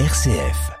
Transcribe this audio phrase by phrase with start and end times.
[0.00, 0.72] RCF.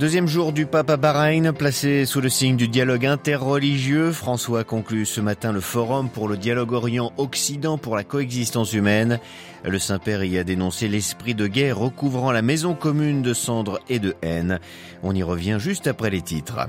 [0.00, 5.06] Deuxième jour du pape à Bahreïn, placé sous le signe du dialogue interreligieux, François conclut
[5.06, 9.20] ce matin le forum pour le dialogue Orient-Occident pour la coexistence humaine.
[9.62, 14.00] Le Saint-Père y a dénoncé l'esprit de guerre recouvrant la maison commune de cendres et
[14.00, 14.58] de haine.
[15.04, 16.66] On y revient juste après les titres.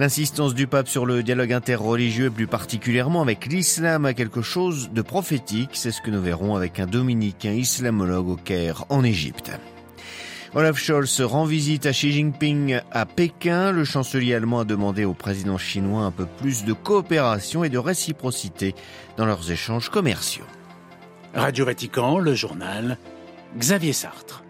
[0.00, 5.02] L'insistance du pape sur le dialogue interreligieux, plus particulièrement avec l'islam, a quelque chose de
[5.02, 5.72] prophétique.
[5.74, 9.52] C'est ce que nous verrons avec un dominicain islamologue au Caire, en Égypte.
[10.54, 13.72] Olaf Scholz rend visite à Xi Jinping à Pékin.
[13.72, 17.76] Le chancelier allemand a demandé au président chinois un peu plus de coopération et de
[17.76, 18.74] réciprocité
[19.18, 20.46] dans leurs échanges commerciaux.
[21.34, 22.96] Radio Vatican, le journal
[23.58, 24.44] Xavier Sartre.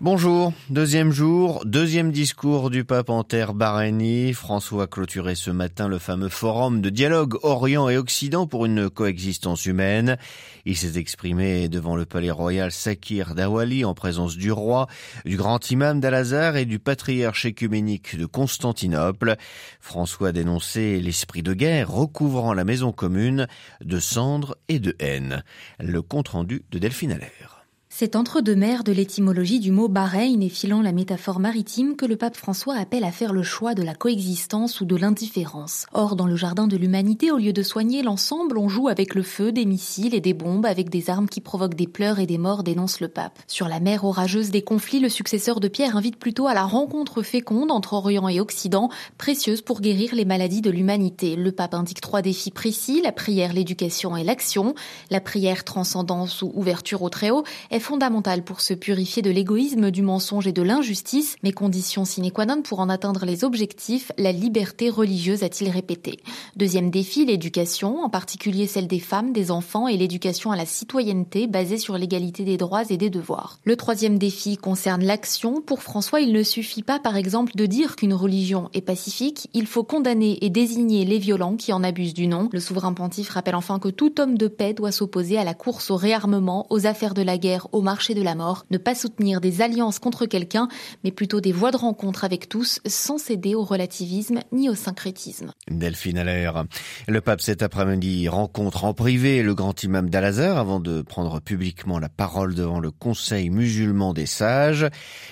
[0.00, 4.32] Bonjour, deuxième jour, deuxième discours du pape en terre bahreïnie.
[4.32, 8.90] François a clôturé ce matin le fameux forum de dialogue Orient et Occident pour une
[8.90, 10.16] coexistence humaine.
[10.64, 14.86] Il s'est exprimé devant le palais royal Sakir d'Awali en présence du roi,
[15.24, 19.34] du grand imam d'Al-Azhar et du patriarche écuménique de Constantinople.
[19.80, 23.48] François a dénoncé l'esprit de guerre recouvrant la maison commune
[23.84, 25.42] de cendres et de haine.
[25.80, 27.57] Le compte rendu de Delphine Allaire.
[27.90, 32.04] C'est entre deux mers de l'étymologie du mot Bahreïn et filant la métaphore maritime que
[32.04, 35.86] le pape François appelle à faire le choix de la coexistence ou de l'indifférence.
[35.94, 39.22] Or, dans le jardin de l'humanité, au lieu de soigner l'ensemble, on joue avec le
[39.22, 42.38] feu, des missiles et des bombes, avec des armes qui provoquent des pleurs et des
[42.38, 43.38] morts, dénonce le pape.
[43.46, 47.22] Sur la mer orageuse des conflits, le successeur de Pierre invite plutôt à la rencontre
[47.22, 51.36] féconde entre Orient et Occident, précieuse pour guérir les maladies de l'humanité.
[51.36, 54.74] Le pape indique trois défis précis, la prière, l'éducation et l'action.
[55.10, 57.44] La prière, transcendance ou ouverture au Très-Haut,
[57.78, 62.32] est fondamentale pour se purifier de l'égoïsme, du mensonge et de l'injustice, mais condition sine
[62.32, 66.18] qua non pour en atteindre les objectifs, la liberté religieuse, a-t-il répété.
[66.56, 71.46] Deuxième défi, l'éducation, en particulier celle des femmes, des enfants et l'éducation à la citoyenneté
[71.46, 73.60] basée sur l'égalité des droits et des devoirs.
[73.62, 75.60] Le troisième défi concerne l'action.
[75.60, 79.68] Pour François, il ne suffit pas, par exemple, de dire qu'une religion est pacifique, il
[79.68, 82.48] faut condamner et désigner les violents qui en abusent du nom.
[82.52, 85.92] Le souverain pontife rappelle enfin que tout homme de paix doit s'opposer à la course
[85.92, 89.40] au réarmement, aux affaires de la guerre, au marché de la mort, ne pas soutenir
[89.40, 90.68] des alliances contre quelqu'un,
[91.04, 95.52] mais plutôt des voies de rencontre avec tous, sans céder au relativisme ni au syncrétisme.
[95.70, 96.64] Delphine Allaire.
[97.06, 101.98] Le pape cet après-midi rencontre en privé le grand imam d'Al-Azhar avant de prendre publiquement
[101.98, 104.86] la parole devant le Conseil musulman des sages.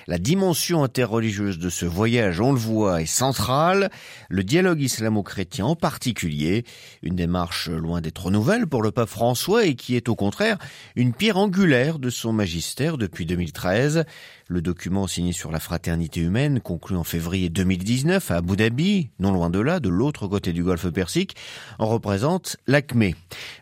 [0.07, 3.91] La dimension interreligieuse de ce voyage, on le voit, est centrale.
[4.29, 6.65] Le dialogue islamo-chrétien en particulier,
[7.03, 10.59] une démarche loin d'être nouvelle pour le pape François et qui est au contraire
[10.95, 14.05] une pierre angulaire de son magistère depuis 2013.
[14.49, 19.33] Le document signé sur la fraternité humaine, conclu en février 2019 à Abu Dhabi, non
[19.33, 21.37] loin de là, de l'autre côté du golfe Persique,
[21.79, 23.15] en représente l'acmé.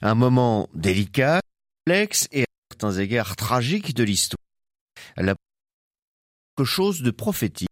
[0.02, 1.40] Un moment délicat,
[1.84, 4.38] complexe et à certains égards tragique de l'histoire.
[5.16, 5.34] La
[6.56, 7.68] quelque chose de prophétique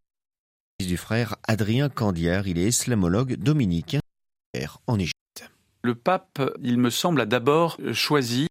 [0.81, 4.01] du frère Adrien Candière, il est islamologue dominicain
[4.87, 5.51] en Égypte.
[5.83, 8.49] Le pape, il me semble, a d'abord choisi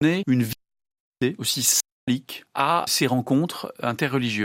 [0.00, 0.52] une vie
[1.38, 1.80] aussi
[2.54, 4.44] à ces rencontres interreligieuses.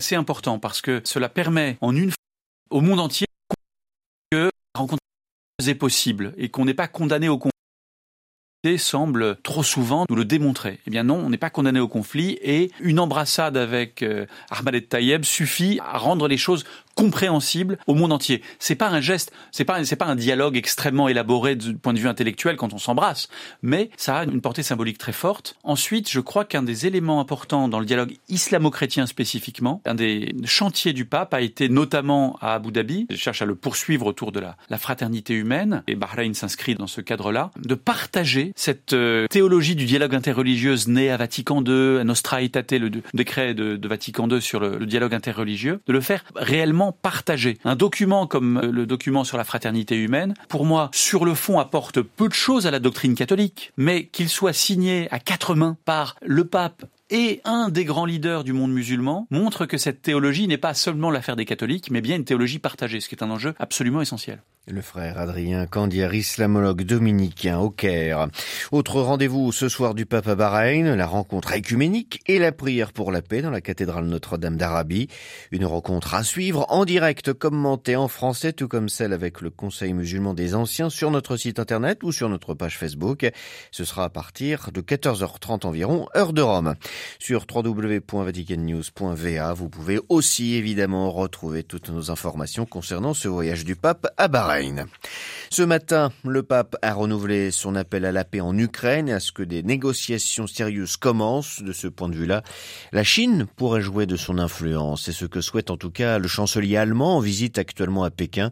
[0.00, 2.16] C'est important parce que cela permet en une fois
[2.70, 3.26] au monde entier
[4.30, 5.02] que la rencontre
[5.66, 7.52] est possible et qu'on n'est pas condamné au conflit
[8.76, 10.80] semble trop souvent nous le démontrer.
[10.86, 14.26] Eh bien non, on n'est pas condamné au conflit et une embrassade avec euh,
[14.90, 16.64] Tayeb suffit à rendre les choses
[16.98, 18.42] compréhensibles au monde entier.
[18.58, 22.00] C'est pas un geste, c'est pas c'est pas un dialogue extrêmement élaboré du point de
[22.00, 23.28] vue intellectuel quand on s'embrasse,
[23.62, 25.56] mais ça a une portée symbolique très forte.
[25.62, 30.92] Ensuite, je crois qu'un des éléments importants dans le dialogue islamo-chrétien spécifiquement, un des chantiers
[30.92, 34.40] du pape a été notamment à Abu Dhabi, je cherche à le poursuivre autour de
[34.40, 39.76] la, la fraternité humaine et Bahreïn s'inscrit dans ce cadre-là, de partager cette euh, théologie
[39.76, 44.42] du dialogue interreligieuse née à Vatican II, à Nostra Aetate, le décret de, Vatican II
[44.42, 47.58] sur le dialogue interreligieux, de le faire réellement partagé.
[47.64, 51.58] Un document comme euh, le document sur la fraternité humaine, pour moi, sur le fond,
[51.58, 55.76] apporte peu de choses à la doctrine catholique, mais qu'il soit signé à quatre mains
[55.84, 60.48] par le pape et un des grands leaders du monde musulman montre que cette théologie
[60.48, 63.30] n'est pas seulement l'affaire des catholiques, mais bien une théologie partagée, ce qui est un
[63.30, 64.40] enjeu absolument essentiel.
[64.70, 68.28] Le frère Adrien Candier, islamologue dominicain au Caire.
[68.70, 73.10] Autre rendez-vous ce soir du pape à Bahreïn, la rencontre écuménique et la prière pour
[73.10, 75.08] la paix dans la cathédrale Notre-Dame d'Arabie.
[75.52, 79.94] Une rencontre à suivre en direct, commentée en français, tout comme celle avec le Conseil
[79.94, 83.26] musulman des anciens sur notre site internet ou sur notre page Facebook.
[83.70, 86.74] Ce sera à partir de 14h30 environ, heure de Rome.
[87.18, 94.08] Sur www.vaticannews.va, vous pouvez aussi évidemment retrouver toutes nos informations concernant ce voyage du pape
[94.16, 94.86] à Bahreïn.
[95.50, 99.20] Ce matin, le pape a renouvelé son appel à la paix en Ukraine et à
[99.20, 101.62] ce que des négociations sérieuses commencent.
[101.62, 102.42] De ce point de vue-là,
[102.92, 105.04] la Chine pourrait jouer de son influence.
[105.04, 108.50] C'est ce que souhaite en tout cas le chancelier allemand en visite actuellement à Pékin.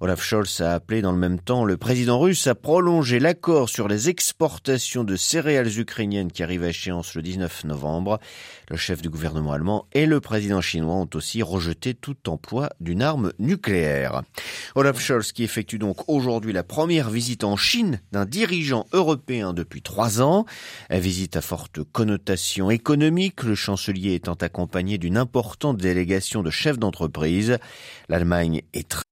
[0.00, 3.88] Olaf Scholz a appelé dans le même temps le président russe à prolonger l'accord sur
[3.88, 8.20] les exportations de céréales ukrainiennes qui arrive à échéance le 19 novembre.
[8.68, 13.00] Le chef du gouvernement allemand et le président chinois ont aussi rejeté tout emploi d'une
[13.00, 14.22] arme nucléaire.
[14.74, 19.82] Olaf Scholz qui effectue donc aujourd'hui la première visite en Chine d'un dirigeant européen depuis
[19.82, 20.44] trois ans.
[20.90, 26.78] une visite à forte connotation économique, le chancelier étant accompagné d'une importante délégation de chefs
[26.78, 27.58] d'entreprise.
[28.08, 29.02] L'Allemagne est très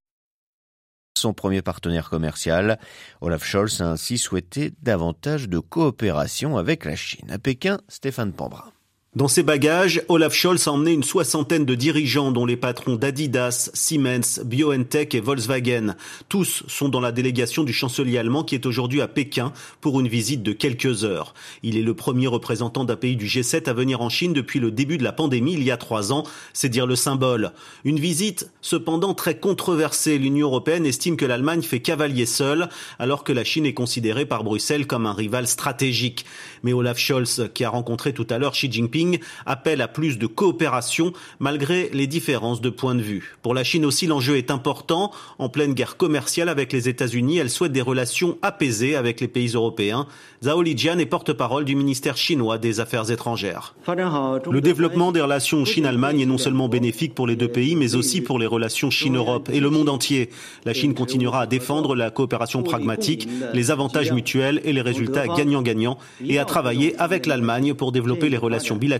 [1.18, 2.78] son premier partenaire commercial.
[3.20, 7.30] Olaf Scholz a ainsi souhaité davantage de coopération avec la Chine.
[7.30, 8.72] À Pékin, Stéphane Pambrin.
[9.14, 13.68] Dans ses bagages, Olaf Scholz a emmené une soixantaine de dirigeants dont les patrons d'Adidas,
[13.74, 15.96] Siemens, BioNTech et Volkswagen.
[16.30, 20.08] Tous sont dans la délégation du chancelier allemand qui est aujourd'hui à Pékin pour une
[20.08, 21.34] visite de quelques heures.
[21.62, 24.70] Il est le premier représentant d'un pays du G7 à venir en Chine depuis le
[24.70, 26.24] début de la pandémie il y a trois ans.
[26.54, 27.52] C'est dire le symbole.
[27.84, 30.16] Une visite cependant très controversée.
[30.16, 34.42] L'Union européenne estime que l'Allemagne fait cavalier seul alors que la Chine est considérée par
[34.42, 36.24] Bruxelles comme un rival stratégique.
[36.62, 39.01] Mais Olaf Scholz, qui a rencontré tout à l'heure Xi Jinping,
[39.46, 43.36] appelle à plus de coopération malgré les différences de point de vue.
[43.42, 45.10] Pour la Chine aussi, l'enjeu est important.
[45.38, 49.48] En pleine guerre commerciale avec les États-Unis, elle souhaite des relations apaisées avec les pays
[49.54, 50.06] européens.
[50.42, 53.74] Zhao Lijian est porte-parole du ministère chinois des Affaires étrangères.
[53.86, 58.20] Le développement des relations Chine-Allemagne est non seulement bénéfique pour les deux pays, mais aussi
[58.20, 60.30] pour les relations Chine-Europe et le monde entier.
[60.64, 65.98] La Chine continuera à défendre la coopération pragmatique, les avantages mutuels et les résultats gagnant-gagnant,
[66.24, 68.91] et à travailler avec l'Allemagne pour développer les relations bilatérales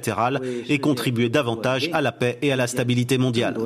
[0.69, 3.57] et contribuer davantage à la paix et à la stabilité mondiale.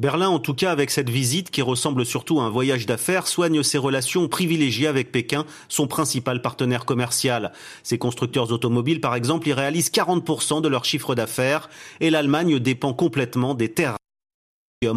[0.00, 3.62] Berlin, en tout cas, avec cette visite qui ressemble surtout à un voyage d'affaires, soigne
[3.62, 7.52] ses relations privilégiées avec Pékin, son principal partenaire commercial.
[7.84, 11.70] Ses constructeurs automobiles, par exemple, y réalisent 40% de leur chiffre d'affaires
[12.00, 13.96] et l'Allemagne dépend complètement des terres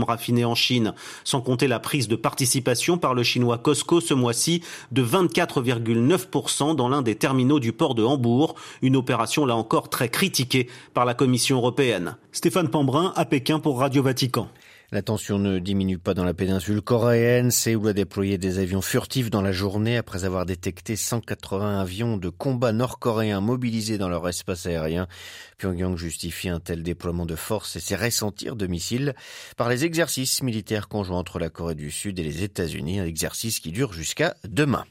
[0.07, 0.93] raffiné en Chine,
[1.23, 6.89] sans compter la prise de participation par le chinois Costco ce mois-ci de 24,9% dans
[6.89, 11.13] l'un des terminaux du port de Hambourg, une opération là encore très critiquée par la
[11.13, 12.17] Commission européenne.
[12.31, 14.49] Stéphane Pambrin à Pékin pour Radio Vatican.
[14.93, 17.51] La tension ne diminue pas dans la péninsule coréenne.
[17.51, 22.29] Séoul a déployé des avions furtifs dans la journée après avoir détecté 180 avions de
[22.29, 25.09] combat nord-coréens mobilisés dans leur espace aérien.
[25.57, 29.13] Pyongyang justifie un tel déploiement de force et ses ressentir de missiles
[29.57, 33.59] par les exercices militaires conjoints entre la Corée du Sud et les États-Unis, un exercice
[33.59, 34.85] qui dure jusqu'à demain.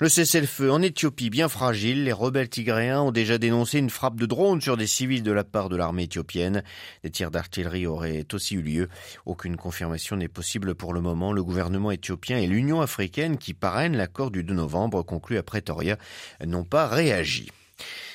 [0.00, 2.04] Le cessez-le-feu en Éthiopie bien fragile.
[2.04, 5.44] Les rebelles tigréens ont déjà dénoncé une frappe de drone sur des civils de la
[5.44, 6.64] part de l'armée éthiopienne.
[7.04, 8.88] Des tirs d'artillerie auraient aussi eu lieu.
[9.26, 11.34] Aucune confirmation n'est possible pour le moment.
[11.34, 15.98] Le gouvernement éthiopien et l'Union africaine qui parrainent l'accord du 2 novembre conclu à Pretoria
[16.46, 17.50] n'ont pas réagi.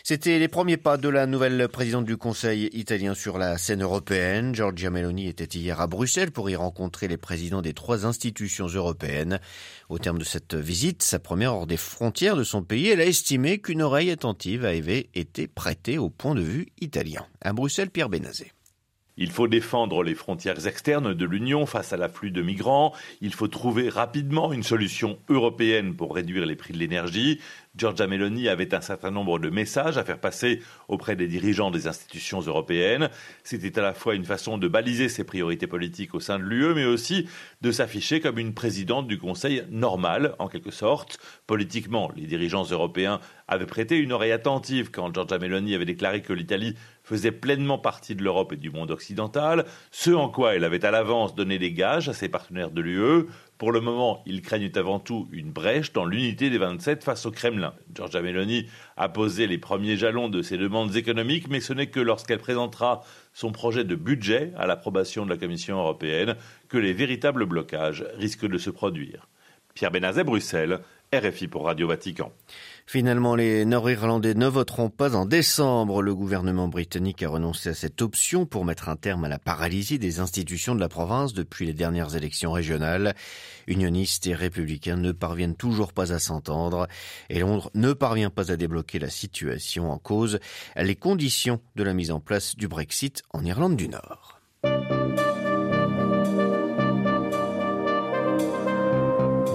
[0.04, 4.54] C'était les premiers pas de la nouvelle présidente du Conseil italien sur la scène européenne.
[4.54, 9.40] Giorgia Meloni était hier à Bruxelles pour y rencontrer les présidents des trois institutions européennes.
[9.90, 13.06] Au terme de cette visite, sa première hors des frontières de son pays, elle a
[13.06, 17.26] estimé qu'une oreille attentive avait été prêtée au point de vue italien.
[17.42, 18.52] À Bruxelles, Pierre Benazé.
[19.18, 22.94] Il faut défendre les frontières externes de l'Union face à l'afflux de migrants.
[23.22, 27.40] Il faut trouver rapidement une solution européenne pour réduire les prix de l'énergie.
[27.78, 31.88] Giorgia Meloni avait un certain nombre de messages à faire passer auprès des dirigeants des
[31.88, 33.10] institutions européennes.
[33.44, 36.74] C'était à la fois une façon de baliser ses priorités politiques au sein de l'UE,
[36.74, 37.28] mais aussi
[37.62, 41.20] de s'afficher comme une présidente du Conseil normal, en quelque sorte.
[41.48, 46.34] Politiquement, les dirigeants européens avaient prêté une oreille attentive quand Giorgia Meloni avait déclaré que
[46.34, 50.84] l'Italie faisait pleinement partie de l'Europe et du monde occidental, ce en quoi elle avait
[50.84, 53.28] à l'avance donné des gages à ses partenaires de l'UE.
[53.58, 57.32] Pour le moment, ils craignent avant tout une brèche dans l'unité des 27 face au
[57.32, 57.74] Kremlin.
[57.94, 62.00] Giorgia Meloni a posé les premiers jalons de ses demandes économiques, mais ce n'est que
[62.00, 66.36] lorsqu'elle présentera son projet de budget à l'approbation de la Commission européenne
[66.68, 69.28] que les véritables blocages risquent de se produire.
[69.76, 70.80] Pierre Benazet, Bruxelles,
[71.14, 72.32] RFI pour Radio Vatican.
[72.88, 76.04] Finalement, les Nord-Irlandais ne voteront pas en décembre.
[76.04, 79.98] Le gouvernement britannique a renoncé à cette option pour mettre un terme à la paralysie
[79.98, 83.16] des institutions de la province depuis les dernières élections régionales.
[83.66, 86.88] Unionistes et républicains ne parviennent toujours pas à s'entendre
[87.30, 90.40] et Londres ne parvient pas à débloquer la situation en cause,
[90.76, 94.40] les conditions de la mise en place du Brexit en Irlande du Nord.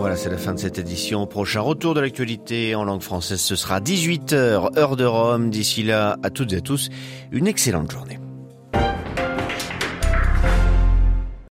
[0.01, 1.27] Voilà, c'est la fin de cette édition.
[1.27, 5.51] Prochain retour de l'actualité en langue française, ce sera 18h, heure de Rome.
[5.51, 6.89] D'ici là, à toutes et à tous,
[7.33, 8.20] une excellente journée.